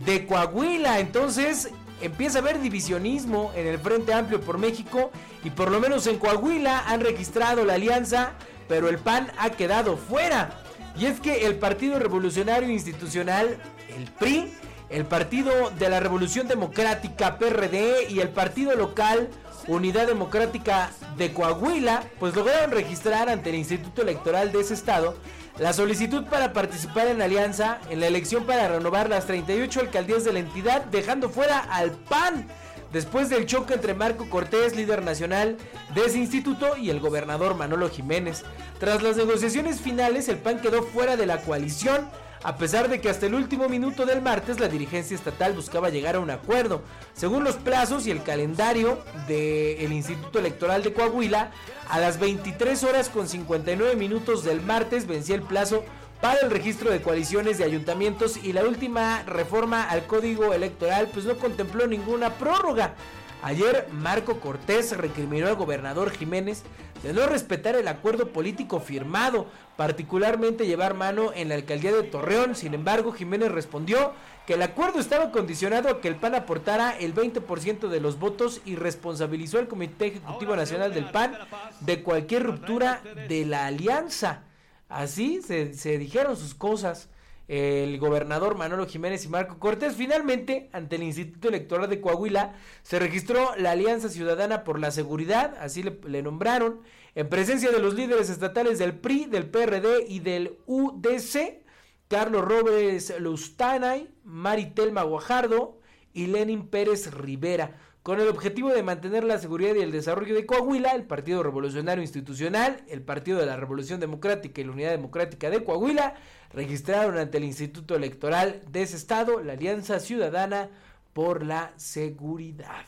de 0.05 0.25
Coahuila. 0.25 0.99
Entonces 0.99 1.69
empieza 2.01 2.39
a 2.39 2.41
haber 2.41 2.61
divisionismo 2.61 3.51
en 3.55 3.67
el 3.67 3.79
Frente 3.79 4.13
Amplio 4.13 4.41
por 4.41 4.57
México 4.57 5.11
y 5.43 5.49
por 5.49 5.71
lo 5.71 5.79
menos 5.79 6.07
en 6.07 6.19
Coahuila 6.19 6.83
han 6.87 7.01
registrado 7.01 7.65
la 7.65 7.73
alianza, 7.73 8.33
pero 8.67 8.89
el 8.89 8.99
PAN 8.99 9.31
ha 9.39 9.49
quedado 9.51 9.97
fuera. 9.97 10.61
Y 10.97 11.05
es 11.05 11.19
que 11.19 11.45
el 11.45 11.55
Partido 11.55 11.99
Revolucionario 11.99 12.69
Institucional, 12.69 13.57
el 13.95 14.05
PRI, 14.19 14.51
el 14.89 15.05
Partido 15.05 15.71
de 15.71 15.89
la 15.89 15.99
Revolución 15.99 16.47
Democrática, 16.47 17.37
PRD 17.37 18.09
y 18.09 18.19
el 18.19 18.29
Partido 18.29 18.75
Local 18.75 19.29
Unidad 19.67 20.07
Democrática 20.07 20.91
de 21.17 21.33
Coahuila, 21.33 22.03
pues 22.19 22.33
lograron 22.35 22.71
registrar 22.71 23.27
ante 23.27 23.49
el 23.49 23.55
Instituto 23.55 24.01
Electoral 24.01 24.51
de 24.51 24.61
ese 24.61 24.73
estado 24.73 25.15
la 25.59 25.73
solicitud 25.73 26.25
para 26.25 26.53
participar 26.53 27.07
en 27.07 27.21
alianza 27.21 27.79
en 27.89 27.99
la 27.99 28.07
elección 28.07 28.45
para 28.45 28.67
renovar 28.67 29.09
las 29.09 29.25
38 29.25 29.81
alcaldías 29.81 30.23
de 30.23 30.33
la 30.33 30.39
entidad, 30.39 30.85
dejando 30.85 31.29
fuera 31.29 31.59
al 31.59 31.91
PAN 31.91 32.47
después 32.93 33.29
del 33.29 33.47
choque 33.47 33.73
entre 33.73 33.93
Marco 33.93 34.29
Cortés, 34.29 34.75
líder 34.75 35.03
nacional 35.03 35.57
de 35.95 36.05
ese 36.05 36.19
instituto, 36.19 36.77
y 36.77 36.89
el 36.89 36.99
gobernador 36.99 37.55
Manolo 37.55 37.89
Jiménez. 37.89 38.43
Tras 38.79 39.01
las 39.01 39.17
negociaciones 39.17 39.81
finales, 39.81 40.29
el 40.29 40.37
PAN 40.37 40.59
quedó 40.59 40.83
fuera 40.83 41.17
de 41.17 41.25
la 41.25 41.41
coalición 41.41 42.07
a 42.43 42.57
pesar 42.57 42.89
de 42.89 43.01
que 43.01 43.09
hasta 43.09 43.25
el 43.25 43.35
último 43.35 43.67
minuto 43.69 44.05
del 44.05 44.21
martes 44.21 44.59
la 44.59 44.67
dirigencia 44.67 45.15
estatal 45.15 45.53
buscaba 45.53 45.89
llegar 45.89 46.15
a 46.15 46.19
un 46.19 46.29
acuerdo. 46.29 46.81
Según 47.13 47.43
los 47.43 47.55
plazos 47.55 48.05
y 48.07 48.11
el 48.11 48.23
calendario 48.23 48.99
del 49.27 49.91
Instituto 49.91 50.39
Electoral 50.39 50.83
de 50.83 50.93
Coahuila, 50.93 51.51
a 51.89 51.99
las 51.99 52.19
23 52.19 52.83
horas 52.83 53.09
con 53.09 53.27
59 53.27 53.95
minutos 53.95 54.43
del 54.43 54.61
martes 54.61 55.07
vencía 55.07 55.35
el 55.35 55.41
plazo 55.41 55.83
para 56.21 56.39
el 56.41 56.49
registro 56.49 56.89
de 56.89 57.01
coaliciones 57.01 57.57
de 57.57 57.63
ayuntamientos 57.63 58.37
y 58.37 58.53
la 58.53 58.63
última 58.63 59.23
reforma 59.23 59.83
al 59.83 60.05
código 60.05 60.53
electoral 60.53 61.09
pues 61.13 61.25
no 61.25 61.37
contempló 61.37 61.87
ninguna 61.87 62.33
prórroga. 62.35 62.95
Ayer 63.43 63.87
Marco 63.91 64.39
Cortés 64.39 64.97
recriminó 64.97 65.47
al 65.47 65.55
gobernador 65.55 66.11
Jiménez 66.11 66.63
de 67.03 67.13
no 67.13 67.27
respetar 67.27 67.75
el 67.75 67.87
acuerdo 67.87 68.29
político 68.29 68.79
firmado, 68.79 69.45
particularmente 69.75 70.65
llevar 70.65 70.95
mano 70.95 71.31
en 71.33 71.49
la 71.49 71.55
alcaldía 71.55 71.93
de 71.93 72.03
Torreón. 72.03 72.55
Sin 72.55 72.73
embargo, 72.73 73.11
Jiménez 73.11 73.51
respondió 73.51 74.13
que 74.47 74.55
el 74.55 74.63
acuerdo 74.63 74.99
estaba 74.99 75.31
condicionado 75.31 75.89
a 75.89 76.01
que 76.01 76.07
el 76.07 76.15
PAN 76.15 76.33
aportara 76.33 76.97
el 76.97 77.13
20% 77.13 77.87
de 77.89 77.99
los 77.99 78.17
votos 78.17 78.61
y 78.65 78.75
responsabilizó 78.75 79.59
al 79.59 79.67
Comité 79.67 80.07
Ejecutivo 80.07 80.55
Nacional 80.55 80.93
del 80.93 81.11
PAN 81.11 81.37
de 81.81 82.01
cualquier 82.01 82.43
ruptura 82.43 83.01
de 83.27 83.45
la 83.45 83.67
alianza. 83.67 84.43
Así 84.89 85.41
se, 85.43 85.73
se 85.75 85.97
dijeron 85.99 86.37
sus 86.37 86.55
cosas 86.55 87.09
el 87.47 87.97
gobernador 87.99 88.57
Manolo 88.57 88.87
Jiménez 88.87 89.25
y 89.25 89.29
Marco 89.29 89.59
Cortés. 89.59 89.95
Finalmente, 89.95 90.69
ante 90.73 90.97
el 90.97 91.03
Instituto 91.03 91.47
Electoral 91.47 91.89
de 91.89 92.01
Coahuila, 92.01 92.55
se 92.83 92.99
registró 92.99 93.55
la 93.57 93.71
Alianza 93.71 94.09
Ciudadana 94.09 94.63
por 94.63 94.79
la 94.79 94.91
Seguridad, 94.91 95.55
así 95.59 95.83
le, 95.83 96.21
nombraron, 96.21 96.81
en 97.15 97.29
presencia 97.29 97.71
de 97.71 97.79
los 97.79 97.93
líderes 97.93 98.29
estatales 98.29 98.79
del 98.79 98.99
PRI, 98.99 99.25
del 99.25 99.49
PRD 99.49 100.05
y 100.07 100.19
del 100.19 100.57
UDC, 100.65 101.63
Carlos 102.07 102.45
Robles 102.45 103.13
Lustanay, 103.19 104.09
Maritelma 104.23 105.03
Guajardo 105.03 105.79
y 106.13 106.27
Lenin 106.27 106.67
Pérez 106.67 107.11
Rivera 107.11 107.86
con 108.07 108.21
el 108.21 108.29
objetivo 108.29 108.69
de 108.69 108.83
mantener 108.83 109.25
la 109.25 109.37
seguridad 109.37 109.75
y 109.75 109.81
el 109.81 109.91
desarrollo 109.91 110.33
de 110.33 110.45
Coahuila, 110.45 110.91
el 110.91 111.03
Partido 111.03 111.43
Revolucionario 111.43 112.01
Institucional, 112.01 112.81
el 112.87 113.01
Partido 113.01 113.37
de 113.37 113.45
la 113.45 113.57
Revolución 113.57 113.99
Democrática 113.99 114.61
y 114.61 114.63
la 114.63 114.71
Unidad 114.71 114.91
Democrática 114.91 115.49
de 115.49 115.61
Coahuila 115.61 116.15
registraron 116.53 117.17
ante 117.17 117.37
el 117.37 117.43
Instituto 117.43 117.97
Electoral 117.97 118.61
de 118.71 118.83
ese 118.83 118.95
estado 118.95 119.41
la 119.43 119.51
Alianza 119.51 119.99
Ciudadana 119.99 120.69
por 121.11 121.43
la 121.43 121.73
Seguridad. 121.75 122.85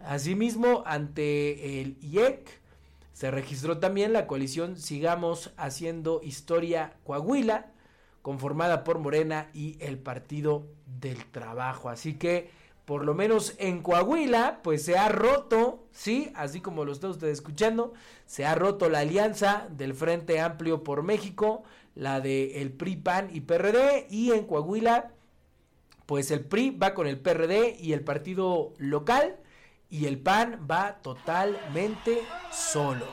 Asimismo, 0.00 0.82
ante 0.86 1.82
el 1.82 1.98
IEC 2.00 2.48
se 3.12 3.30
registró 3.30 3.80
también 3.80 4.14
la 4.14 4.26
coalición 4.26 4.78
Sigamos 4.78 5.52
Haciendo 5.58 6.22
Historia 6.22 6.94
Coahuila, 7.04 7.66
conformada 8.22 8.82
por 8.82 8.98
Morena 8.98 9.50
y 9.52 9.76
el 9.80 9.98
Partido 9.98 10.66
del 10.86 11.22
Trabajo. 11.26 11.90
Así 11.90 12.14
que 12.14 12.63
por 12.84 13.04
lo 13.04 13.14
menos 13.14 13.54
en 13.58 13.80
Coahuila, 13.82 14.60
pues 14.62 14.84
se 14.84 14.98
ha 14.98 15.08
roto, 15.08 15.86
sí, 15.90 16.30
así 16.34 16.60
como 16.60 16.84
lo 16.84 16.92
está 16.92 17.08
usted 17.08 17.28
escuchando, 17.28 17.94
se 18.26 18.44
ha 18.44 18.54
roto 18.54 18.90
la 18.90 19.00
alianza 19.00 19.66
del 19.70 19.94
Frente 19.94 20.40
Amplio 20.40 20.84
por 20.84 21.02
México, 21.02 21.64
la 21.94 22.20
de 22.20 22.74
PRI, 22.76 22.96
PAN 22.96 23.30
y 23.32 23.40
PRD, 23.40 24.06
y 24.10 24.32
en 24.32 24.46
Coahuila, 24.46 25.12
pues 26.06 26.30
el 26.30 26.44
PRI 26.44 26.70
va 26.70 26.92
con 26.92 27.06
el 27.06 27.18
PRD 27.18 27.76
y 27.80 27.94
el 27.94 28.02
partido 28.02 28.74
local, 28.78 29.36
y 29.88 30.06
el 30.06 30.18
PAN 30.18 30.66
va 30.70 30.96
totalmente 31.02 32.22
solo. 32.50 33.06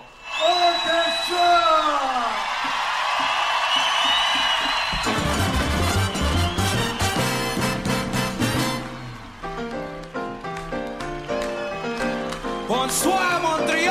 Bonsoir 12.92 13.40
Montréal. 13.42 13.88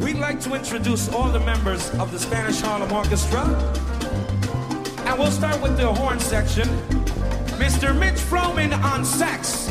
We'd 0.00 0.16
like 0.16 0.40
to 0.40 0.54
introduce 0.54 1.10
all 1.10 1.28
the 1.28 1.40
members 1.40 1.90
of 1.98 2.10
the 2.10 2.18
Spanish 2.18 2.62
Harlem 2.62 2.90
Orchestra. 2.90 3.83
And 5.14 5.22
we'll 5.22 5.30
start 5.30 5.62
with 5.62 5.76
the 5.76 5.86
horn 5.86 6.18
section. 6.18 6.66
Mr. 7.54 7.96
Mitch 7.96 8.16
Froman 8.16 8.76
on 8.82 9.04
sax. 9.04 9.68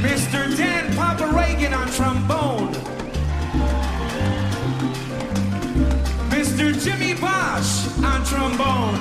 Mr. 0.00 0.56
Dan 0.56 0.96
Papa 0.96 1.26
Reagan 1.36 1.74
on 1.74 1.86
trombone. 1.88 2.72
Mr. 6.30 6.72
Jimmy 6.82 7.12
Bosch 7.12 7.86
on 8.02 8.24
trombone. 8.24 8.98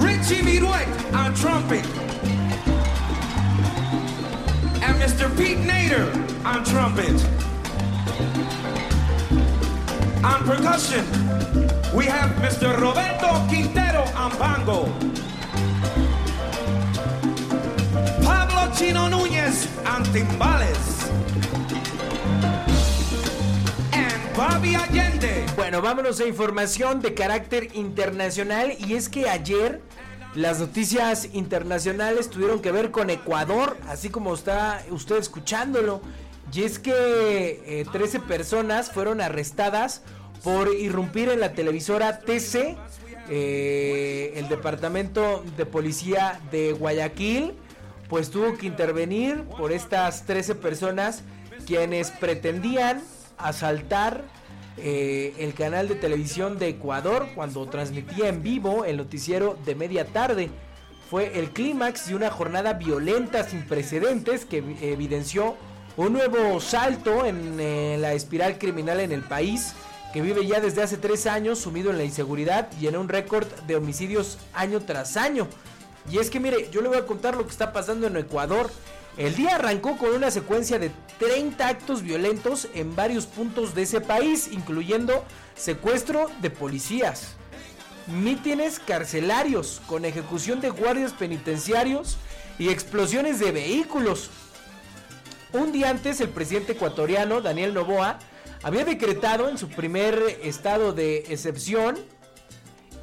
Richie 0.00 0.40
Viruet 0.40 1.12
on 1.12 1.34
trumpet. 1.34 1.84
And 4.82 4.96
Mr. 5.02 5.28
Pete 5.36 5.58
Nader 5.58 6.46
on 6.46 6.64
trumpet. 6.64 7.51
On 10.24 10.44
percussion, 10.44 11.04
we 11.92 12.06
have 12.06 12.30
Mr. 12.36 12.78
Roberto 12.78 13.44
Quintero 13.50 14.04
on 14.14 14.30
bongo. 14.38 14.86
Pablo 18.24 18.72
Chino 18.72 19.08
Núñez 19.08 19.66
on 19.84 20.04
timbales. 20.12 21.10
And 23.92 24.36
Bobby 24.36 24.76
Allende. 24.76 25.44
Bueno, 25.56 25.82
vámonos 25.82 26.20
a 26.20 26.26
información 26.26 27.00
de 27.02 27.14
carácter 27.14 27.74
internacional 27.74 28.74
y 28.78 28.94
es 28.94 29.08
que 29.08 29.28
ayer 29.28 29.80
las 30.36 30.60
noticias 30.60 31.30
internacionales 31.32 32.30
tuvieron 32.30 32.62
que 32.62 32.70
ver 32.70 32.92
con 32.92 33.10
Ecuador, 33.10 33.76
así 33.88 34.08
como 34.08 34.34
está 34.34 34.84
usted 34.90 35.16
escuchándolo. 35.16 36.00
Y 36.52 36.64
es 36.64 36.78
que 36.78 37.62
eh, 37.64 37.86
13 37.90 38.20
personas 38.20 38.90
fueron 38.90 39.20
arrestadas 39.20 40.02
por 40.44 40.68
irrumpir 40.74 41.30
en 41.30 41.40
la 41.40 41.52
televisora 41.52 42.20
TC, 42.20 42.76
eh, 43.30 44.34
el 44.36 44.48
departamento 44.48 45.44
de 45.56 45.64
policía 45.64 46.40
de 46.50 46.72
Guayaquil, 46.72 47.54
pues 48.08 48.30
tuvo 48.30 48.58
que 48.58 48.66
intervenir 48.66 49.44
por 49.44 49.72
estas 49.72 50.26
13 50.26 50.56
personas 50.56 51.22
quienes 51.66 52.10
pretendían 52.10 53.00
asaltar 53.38 54.24
eh, 54.76 55.34
el 55.38 55.54
canal 55.54 55.88
de 55.88 55.94
televisión 55.94 56.58
de 56.58 56.68
Ecuador 56.68 57.28
cuando 57.34 57.64
transmitía 57.66 58.28
en 58.28 58.42
vivo 58.42 58.84
el 58.84 58.98
noticiero 58.98 59.56
de 59.64 59.74
media 59.74 60.04
tarde. 60.06 60.50
Fue 61.08 61.38
el 61.38 61.50
clímax 61.50 62.08
de 62.08 62.16
una 62.16 62.30
jornada 62.30 62.74
violenta 62.74 63.44
sin 63.44 63.62
precedentes 63.62 64.44
que 64.44 64.58
evidenció 64.82 65.56
un 65.96 66.12
nuevo 66.12 66.60
salto 66.60 67.26
en 67.26 67.58
eh, 67.60 67.96
la 67.98 68.14
espiral 68.14 68.58
criminal 68.58 69.00
en 69.00 69.12
el 69.12 69.22
país 69.22 69.74
que 70.12 70.22
vive 70.22 70.46
ya 70.46 70.60
desde 70.60 70.82
hace 70.82 70.96
tres 70.96 71.26
años 71.26 71.58
sumido 71.58 71.90
en 71.90 71.98
la 71.98 72.04
inseguridad 72.04 72.68
y 72.80 72.86
en 72.86 72.96
un 72.96 73.08
récord 73.08 73.46
de 73.66 73.76
homicidios 73.76 74.38
año 74.52 74.80
tras 74.80 75.16
año. 75.16 75.48
Y 76.10 76.18
es 76.18 76.30
que 76.30 76.40
mire, 76.40 76.68
yo 76.70 76.82
le 76.82 76.88
voy 76.88 76.98
a 76.98 77.06
contar 77.06 77.36
lo 77.36 77.44
que 77.44 77.50
está 77.50 77.72
pasando 77.72 78.06
en 78.06 78.16
Ecuador. 78.16 78.70
El 79.16 79.34
día 79.34 79.56
arrancó 79.56 79.96
con 79.96 80.10
una 80.10 80.30
secuencia 80.30 80.78
de 80.78 80.90
30 81.18 81.66
actos 81.66 82.02
violentos 82.02 82.68
en 82.74 82.94
varios 82.94 83.26
puntos 83.26 83.74
de 83.74 83.82
ese 83.82 84.00
país, 84.00 84.48
incluyendo 84.50 85.24
secuestro 85.54 86.30
de 86.40 86.50
policías, 86.50 87.34
mítines 88.06 88.80
carcelarios 88.80 89.80
con 89.86 90.04
ejecución 90.04 90.60
de 90.60 90.70
guardias 90.70 91.12
penitenciarios 91.12 92.18
y 92.58 92.68
explosiones 92.68 93.38
de 93.38 93.52
vehículos. 93.52 94.30
Un 95.52 95.70
día 95.70 95.90
antes, 95.90 96.18
el 96.22 96.30
presidente 96.30 96.72
ecuatoriano, 96.72 97.42
Daniel 97.42 97.74
Novoa, 97.74 98.18
había 98.62 98.86
decretado 98.86 99.50
en 99.50 99.58
su 99.58 99.68
primer 99.68 100.38
estado 100.42 100.94
de 100.94 101.18
excepción 101.28 101.98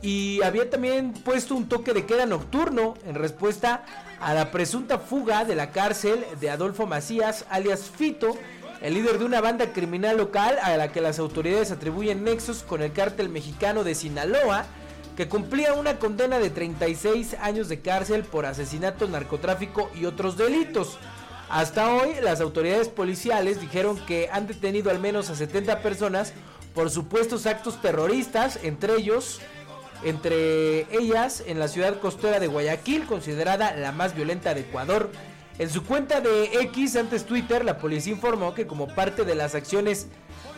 y 0.01 0.41
había 0.41 0.67
también 0.67 1.13
puesto 1.13 1.53
un 1.53 1.69
toque 1.69 1.93
de 1.93 2.07
queda 2.07 2.25
nocturno 2.25 2.95
en 3.05 3.13
respuesta 3.13 3.83
a 4.19 4.33
la 4.33 4.49
presunta 4.49 4.97
fuga 4.97 5.45
de 5.45 5.53
la 5.53 5.69
cárcel 5.69 6.25
de 6.41 6.49
Adolfo 6.49 6.87
Macías, 6.87 7.45
alias 7.51 7.91
Fito, 7.95 8.35
el 8.81 8.95
líder 8.95 9.19
de 9.19 9.25
una 9.25 9.41
banda 9.41 9.71
criminal 9.71 10.17
local 10.17 10.57
a 10.63 10.75
la 10.75 10.91
que 10.91 11.01
las 11.01 11.19
autoridades 11.19 11.69
atribuyen 11.71 12.23
nexos 12.23 12.63
con 12.63 12.81
el 12.81 12.93
cártel 12.93 13.29
mexicano 13.29 13.83
de 13.83 13.93
Sinaloa, 13.93 14.65
que 15.15 15.27
cumplía 15.27 15.73
una 15.73 15.99
condena 15.99 16.39
de 16.39 16.49
36 16.49 17.35
años 17.41 17.69
de 17.69 17.81
cárcel 17.81 18.23
por 18.23 18.47
asesinato, 18.47 19.07
narcotráfico 19.07 19.91
y 19.93 20.05
otros 20.05 20.35
delitos. 20.35 20.97
Hasta 21.49 21.95
hoy, 21.95 22.13
las 22.21 22.41
autoridades 22.41 22.89
policiales 22.89 23.59
dijeron 23.59 23.97
que 24.05 24.29
han 24.31 24.45
detenido 24.45 24.91
al 24.91 24.99
menos 24.99 25.31
a 25.31 25.35
70 25.35 25.81
personas 25.81 26.33
por 26.75 26.91
supuestos 26.91 27.47
actos 27.47 27.81
terroristas, 27.81 28.59
entre 28.61 28.95
ellos, 28.95 29.39
entre 30.03 30.81
ellas 30.95 31.43
en 31.47 31.57
la 31.57 31.67
ciudad 31.67 31.99
costera 31.99 32.39
de 32.39 32.45
Guayaquil, 32.45 33.07
considerada 33.07 33.75
la 33.75 33.91
más 33.91 34.15
violenta 34.15 34.53
de 34.53 34.61
Ecuador. 34.61 35.09
En 35.57 35.71
su 35.71 35.83
cuenta 35.83 36.21
de 36.21 36.61
X, 36.61 36.95
antes 36.95 37.25
Twitter, 37.25 37.65
la 37.65 37.79
policía 37.79 38.13
informó 38.13 38.53
que 38.53 38.67
como 38.67 38.87
parte 38.93 39.25
de 39.25 39.33
las 39.33 39.55
acciones 39.55 40.05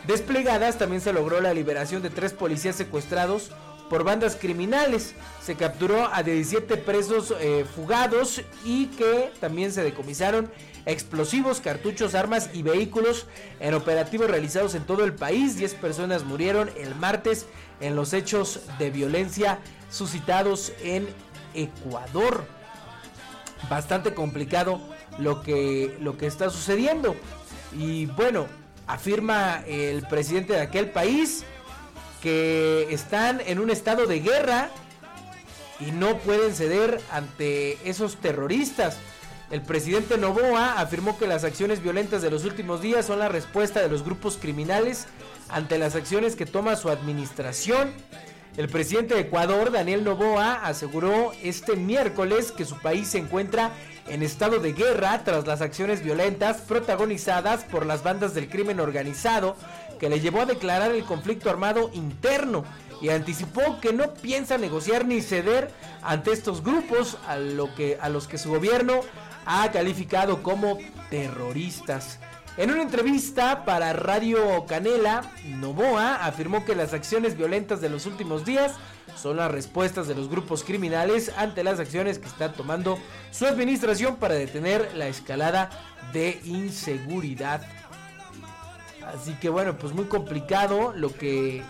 desplegadas 0.06 0.76
también 0.76 1.00
se 1.00 1.14
logró 1.14 1.40
la 1.40 1.54
liberación 1.54 2.02
de 2.02 2.10
tres 2.10 2.34
policías 2.34 2.76
secuestrados 2.76 3.50
por 3.88 4.04
bandas 4.04 4.36
criminales. 4.36 5.14
Se 5.42 5.54
capturó 5.54 6.08
a 6.12 6.22
17 6.22 6.76
presos 6.76 7.34
eh, 7.40 7.64
fugados 7.74 8.42
y 8.64 8.86
que 8.86 9.32
también 9.40 9.72
se 9.72 9.82
decomisaron 9.82 10.50
explosivos, 10.86 11.60
cartuchos, 11.60 12.14
armas 12.14 12.50
y 12.52 12.62
vehículos 12.62 13.26
en 13.60 13.74
operativos 13.74 14.30
realizados 14.30 14.74
en 14.74 14.84
todo 14.84 15.04
el 15.04 15.14
país. 15.14 15.56
10 15.56 15.74
personas 15.74 16.24
murieron 16.24 16.70
el 16.76 16.94
martes 16.94 17.46
en 17.80 17.96
los 17.96 18.12
hechos 18.12 18.60
de 18.78 18.90
violencia 18.90 19.58
suscitados 19.90 20.72
en 20.82 21.08
Ecuador. 21.54 22.44
Bastante 23.68 24.14
complicado 24.14 24.80
lo 25.18 25.42
que, 25.42 25.96
lo 26.00 26.16
que 26.16 26.26
está 26.26 26.50
sucediendo. 26.50 27.14
Y 27.78 28.06
bueno, 28.06 28.46
afirma 28.86 29.62
el 29.66 30.06
presidente 30.08 30.54
de 30.54 30.60
aquel 30.60 30.90
país 30.90 31.44
que 32.22 32.88
están 32.90 33.40
en 33.46 33.58
un 33.58 33.70
estado 33.70 34.06
de 34.06 34.20
guerra 34.20 34.70
y 35.80 35.90
no 35.90 36.18
pueden 36.18 36.54
ceder 36.54 37.00
ante 37.10 37.78
esos 37.88 38.16
terroristas. 38.16 38.98
El 39.52 39.60
presidente 39.60 40.16
Novoa 40.16 40.80
afirmó 40.80 41.18
que 41.18 41.26
las 41.26 41.44
acciones 41.44 41.82
violentas 41.82 42.22
de 42.22 42.30
los 42.30 42.46
últimos 42.46 42.80
días 42.80 43.04
son 43.04 43.18
la 43.18 43.28
respuesta 43.28 43.82
de 43.82 43.90
los 43.90 44.02
grupos 44.02 44.38
criminales 44.40 45.06
ante 45.50 45.78
las 45.78 45.94
acciones 45.94 46.36
que 46.36 46.46
toma 46.46 46.74
su 46.74 46.88
administración. 46.88 47.92
El 48.56 48.70
presidente 48.70 49.12
de 49.14 49.20
Ecuador, 49.20 49.70
Daniel 49.70 50.04
Novoa, 50.04 50.64
aseguró 50.64 51.32
este 51.42 51.76
miércoles 51.76 52.50
que 52.50 52.64
su 52.64 52.78
país 52.78 53.08
se 53.08 53.18
encuentra 53.18 53.72
en 54.08 54.22
estado 54.22 54.58
de 54.58 54.72
guerra 54.72 55.22
tras 55.22 55.46
las 55.46 55.60
acciones 55.60 56.02
violentas 56.02 56.62
protagonizadas 56.62 57.64
por 57.64 57.84
las 57.84 58.02
bandas 58.02 58.32
del 58.32 58.48
crimen 58.48 58.80
organizado 58.80 59.54
que 60.00 60.08
le 60.08 60.20
llevó 60.20 60.40
a 60.40 60.46
declarar 60.46 60.92
el 60.92 61.04
conflicto 61.04 61.50
armado 61.50 61.90
interno 61.92 62.64
y 63.02 63.10
anticipó 63.10 63.80
que 63.80 63.92
no 63.92 64.14
piensa 64.14 64.56
negociar 64.56 65.04
ni 65.04 65.20
ceder 65.20 65.70
ante 66.00 66.32
estos 66.32 66.64
grupos 66.64 67.18
a, 67.26 67.36
lo 67.36 67.74
que, 67.74 67.98
a 68.00 68.08
los 68.08 68.26
que 68.28 68.38
su 68.38 68.48
gobierno 68.48 69.02
ha 69.46 69.70
calificado 69.70 70.42
como 70.42 70.78
terroristas. 71.10 72.18
En 72.56 72.70
una 72.70 72.82
entrevista 72.82 73.64
para 73.64 73.94
Radio 73.94 74.66
Canela, 74.66 75.22
Novoa 75.46 76.16
afirmó 76.16 76.66
que 76.66 76.74
las 76.74 76.92
acciones 76.92 77.36
violentas 77.36 77.80
de 77.80 77.88
los 77.88 78.04
últimos 78.04 78.44
días 78.44 78.72
son 79.16 79.38
las 79.38 79.50
respuestas 79.50 80.06
de 80.06 80.14
los 80.14 80.28
grupos 80.28 80.62
criminales 80.62 81.32
ante 81.36 81.64
las 81.64 81.80
acciones 81.80 82.18
que 82.18 82.28
está 82.28 82.52
tomando 82.52 82.98
su 83.30 83.46
administración 83.46 84.16
para 84.16 84.34
detener 84.34 84.90
la 84.94 85.08
escalada 85.08 85.70
de 86.12 86.40
inseguridad. 86.44 87.62
Así 89.06 89.32
que 89.34 89.48
bueno, 89.48 89.78
pues 89.78 89.94
muy 89.94 90.04
complicado 90.04 90.92
lo 90.94 91.12
que 91.12 91.62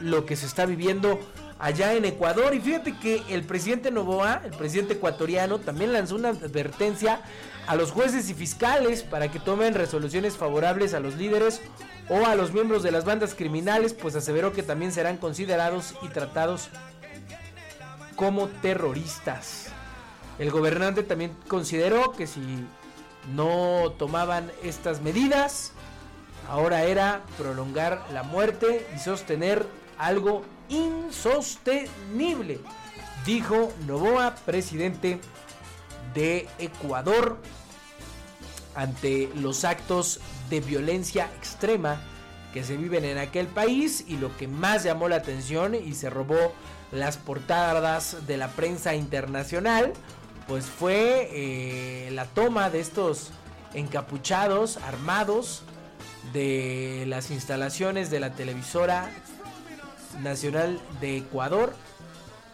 lo 0.00 0.26
que 0.26 0.36
se 0.36 0.46
está 0.46 0.66
viviendo 0.66 1.18
allá 1.58 1.94
en 1.94 2.04
Ecuador. 2.04 2.54
Y 2.54 2.60
fíjate 2.60 2.98
que 2.98 3.22
el 3.28 3.44
presidente 3.44 3.90
Novoa, 3.90 4.42
el 4.44 4.52
presidente 4.52 4.94
ecuatoriano, 4.94 5.58
también 5.58 5.92
lanzó 5.92 6.16
una 6.16 6.30
advertencia 6.30 7.20
a 7.66 7.76
los 7.76 7.90
jueces 7.90 8.30
y 8.30 8.34
fiscales 8.34 9.02
para 9.02 9.30
que 9.30 9.40
tomen 9.40 9.74
resoluciones 9.74 10.36
favorables 10.36 10.94
a 10.94 11.00
los 11.00 11.16
líderes 11.16 11.60
o 12.08 12.26
a 12.26 12.34
los 12.34 12.52
miembros 12.52 12.82
de 12.82 12.92
las 12.92 13.04
bandas 13.04 13.34
criminales, 13.34 13.92
pues 13.92 14.14
aseveró 14.14 14.52
que 14.52 14.62
también 14.62 14.92
serán 14.92 15.16
considerados 15.16 15.94
y 16.02 16.08
tratados 16.08 16.68
como 18.14 18.48
terroristas. 18.48 19.68
El 20.38 20.50
gobernante 20.50 21.02
también 21.02 21.36
consideró 21.48 22.12
que 22.12 22.26
si 22.26 22.40
no 23.34 23.92
tomaban 23.98 24.52
estas 24.62 25.00
medidas, 25.00 25.72
ahora 26.48 26.84
era 26.84 27.22
prolongar 27.36 28.04
la 28.12 28.22
muerte 28.22 28.86
y 28.94 28.98
sostener 28.98 29.66
algo 29.98 30.44
insostenible, 30.68 32.60
dijo 33.24 33.72
Novoa, 33.86 34.34
presidente 34.44 35.20
de 36.14 36.48
Ecuador, 36.58 37.38
ante 38.74 39.30
los 39.34 39.64
actos 39.64 40.20
de 40.50 40.60
violencia 40.60 41.30
extrema 41.36 42.00
que 42.52 42.64
se 42.64 42.76
viven 42.76 43.04
en 43.04 43.18
aquel 43.18 43.46
país 43.48 44.04
y 44.06 44.16
lo 44.16 44.36
que 44.36 44.48
más 44.48 44.84
llamó 44.84 45.08
la 45.08 45.16
atención 45.16 45.74
y 45.74 45.94
se 45.94 46.10
robó 46.10 46.54
las 46.92 47.16
portadas 47.16 48.26
de 48.26 48.36
la 48.36 48.48
prensa 48.48 48.94
internacional, 48.94 49.92
pues 50.46 50.66
fue 50.66 51.28
eh, 51.32 52.10
la 52.12 52.26
toma 52.26 52.70
de 52.70 52.80
estos 52.80 53.30
encapuchados, 53.74 54.78
armados, 54.78 55.62
de 56.32 57.04
las 57.06 57.30
instalaciones 57.30 58.10
de 58.10 58.20
la 58.20 58.32
televisora 58.32 59.10
nacional 60.22 60.80
de 61.00 61.18
Ecuador. 61.18 61.74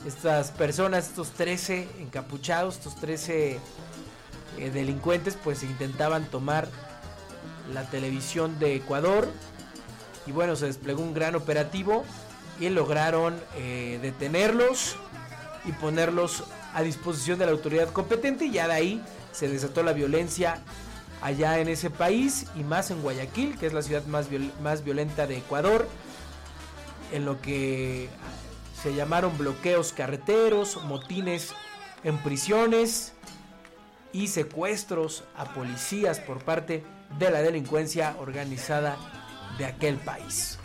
Estas 0.07 0.51
personas, 0.51 1.09
estos 1.09 1.31
13 1.31 1.89
encapuchados, 2.01 2.77
estos 2.77 2.97
13 2.97 3.59
eh, 4.59 4.71
delincuentes, 4.71 5.37
pues 5.43 5.63
intentaban 5.63 6.27
tomar 6.27 6.69
la 7.73 7.89
televisión 7.89 8.59
de 8.59 8.77
Ecuador. 8.77 9.29
Y 10.27 10.33
bueno, 10.33 10.57
se 10.57 10.67
desplegó 10.67 11.03
un 11.03 11.15
gran 11.15 11.35
operativo 11.35 12.05
y 12.61 12.69
lograron 12.69 13.41
eh, 13.57 13.99
detenerlos 14.03 14.97
y 15.65 15.73
ponerlos 15.73 16.45
a 16.75 16.83
disposición 16.83 17.39
de 17.39 17.47
la 17.47 17.53
autoridad 17.53 17.89
competente. 17.91 18.47
Y 18.47 18.53
ya 18.53 18.69
de 18.69 18.75
ahí 18.75 19.03
se 19.33 19.49
desató 19.49 19.83
la 19.83 19.93
violencia 19.93 20.61
allá 21.23 21.59
en 21.61 21.69
ese 21.69 21.89
país 21.91 22.47
y 22.57 22.65
más 22.65 22.91
en 22.91 23.01
Guayaquil, 23.01 23.57
que 23.57 23.67
es 23.67 23.73
la 23.73 23.83
ciudad 23.83 24.05
más, 24.07 24.27
más 24.61 24.85
violenta 24.85 25.27
de 25.27 25.39
Ecuador, 25.39 25.89
en 27.13 27.25
lo 27.25 27.41
que 27.41 28.09
se 28.83 28.95
llamaron 28.95 29.37
bloqueos 29.39 29.93
carreteros, 29.93 30.83
motines 30.85 31.55
en 32.05 32.19
prisiones 32.19 33.13
y 34.13 34.29
secuestros 34.29 35.25
a 35.37 35.55
policías 35.55 36.21
por 36.21 36.45
parte 36.45 36.85
de 37.19 37.31
la 37.31 37.43
delincuencia 37.43 38.17
organizada 38.19 38.97
de 39.59 39.67
aquel 39.67 39.97
país. 39.97 40.59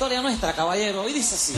Historia 0.00 0.22
nuestra, 0.22 0.54
caballero. 0.54 1.06
Y 1.10 1.12
dice 1.12 1.34
así. 1.34 1.52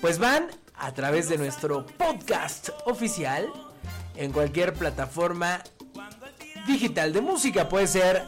pues 0.00 0.18
van 0.18 0.46
a 0.76 0.92
través 0.92 1.28
de 1.28 1.38
nuestro 1.38 1.86
podcast 1.86 2.70
oficial 2.86 3.46
en 4.16 4.32
cualquier 4.32 4.74
plataforma 4.74 5.62
digital 6.66 7.12
de 7.12 7.20
música. 7.20 7.68
Puede 7.68 7.86
ser 7.86 8.24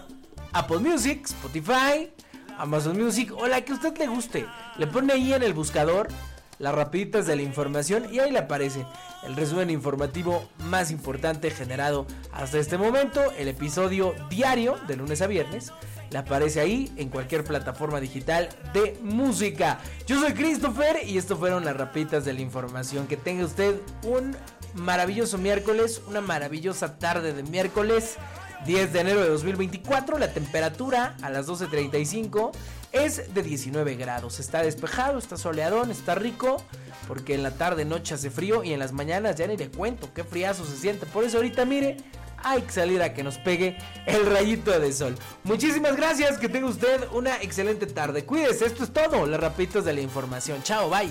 Apple 0.53 0.79
Music, 0.79 1.25
Spotify, 1.25 2.13
Amazon 2.59 3.03
Music 3.03 3.33
o 3.37 3.47
la 3.47 3.63
que 3.63 3.73
usted 3.73 3.97
le 3.99 4.07
guste. 4.07 4.47
Le 4.77 4.87
pone 4.87 5.13
ahí 5.13 5.33
en 5.33 5.43
el 5.43 5.53
buscador 5.53 6.09
las 6.59 6.75
rapiditas 6.75 7.27
de 7.27 7.37
la 7.37 7.43
información 7.43 8.07
y 8.13 8.21
ahí 8.21 8.31
le 8.31 8.39
aparece 8.39 8.87
el 9.25 9.37
resumen 9.37 9.71
informativo 9.71 10.49
más 10.59 10.91
importante 10.91 11.51
generado 11.51 12.07
hasta 12.33 12.59
este 12.59 12.79
momento, 12.79 13.21
el 13.37 13.49
episodio 13.49 14.15
diario 14.31 14.77
de 14.87 14.97
lunes 14.97 15.23
a 15.23 15.27
viernes. 15.27 15.73
Le 16.11 16.19
aparece 16.19 16.61
ahí 16.61 16.93
en 16.97 17.09
cualquier 17.09 17.43
plataforma 17.43 17.99
digital 17.99 18.49
de 18.75 18.99
música. 19.03 19.79
Yo 20.07 20.21
soy 20.21 20.35
Christopher 20.35 20.99
y 21.07 21.17
esto 21.17 21.37
fueron 21.37 21.65
las 21.65 21.77
rapiditas 21.77 22.25
de 22.25 22.35
la 22.35 22.41
información. 22.41 23.07
Que 23.07 23.17
tenga 23.17 23.45
usted 23.45 23.81
un 24.05 24.37
maravilloso 24.75 25.39
miércoles, 25.39 26.03
una 26.07 26.21
maravillosa 26.21 26.99
tarde 26.99 27.33
de 27.33 27.43
miércoles. 27.43 28.17
10 28.67 28.93
de 28.93 29.01
enero 29.01 29.21
de 29.23 29.29
2024, 29.29 30.19
la 30.19 30.33
temperatura 30.33 31.17
a 31.23 31.31
las 31.31 31.49
12.35 31.49 32.53
es 32.93 33.35
de 33.35 33.43
19 33.43 33.97
grados. 33.97 34.41
Está 34.41 34.63
despejado, 34.63 35.19
está 35.19 35.37
soleadón, 35.37 35.91
está 35.91 36.15
rico, 36.15 36.63
porque 37.09 37.35
en 37.35 37.43
la 37.43 37.53
tarde, 37.53 37.85
noche 37.85 38.15
hace 38.15 38.31
frío 38.31 38.63
y 38.65 38.73
en 38.73 38.79
las 38.79 38.93
mañanas 38.93 39.37
ya 39.37 39.47
ni 39.47 39.57
le 39.57 39.71
cuento 39.71 40.13
qué 40.15 40.25
friazo 40.25 40.65
se 40.65 40.77
siente. 40.77 41.07
Por 41.07 41.25
eso 41.25 41.39
ahorita 41.39 41.65
mire, 41.65 41.97
hay 42.45 42.63
que 42.63 42.73
salir 42.73 43.03
a 43.03 43.15
que 43.15 43.23
nos 43.23 43.39
pegue 43.39 43.79
el 44.07 44.27
rayito 44.27 44.79
de 44.79 44.93
sol. 44.93 45.15
Muchísimas 45.45 45.97
gracias, 45.97 46.39
que 46.39 46.49
tenga 46.49 46.69
usted 46.69 47.09
una 47.13 47.41
excelente 47.41 47.87
tarde. 47.87 48.25
Cuídese, 48.25 48.67
esto 48.67 48.85
es 48.85 48.93
todo, 48.93 49.27
las 49.27 49.41
rapitos 49.41 49.85
de 49.85 49.93
la 49.95 50.01
información. 50.01 50.63
Chao, 50.63 50.91
bye. 50.91 51.11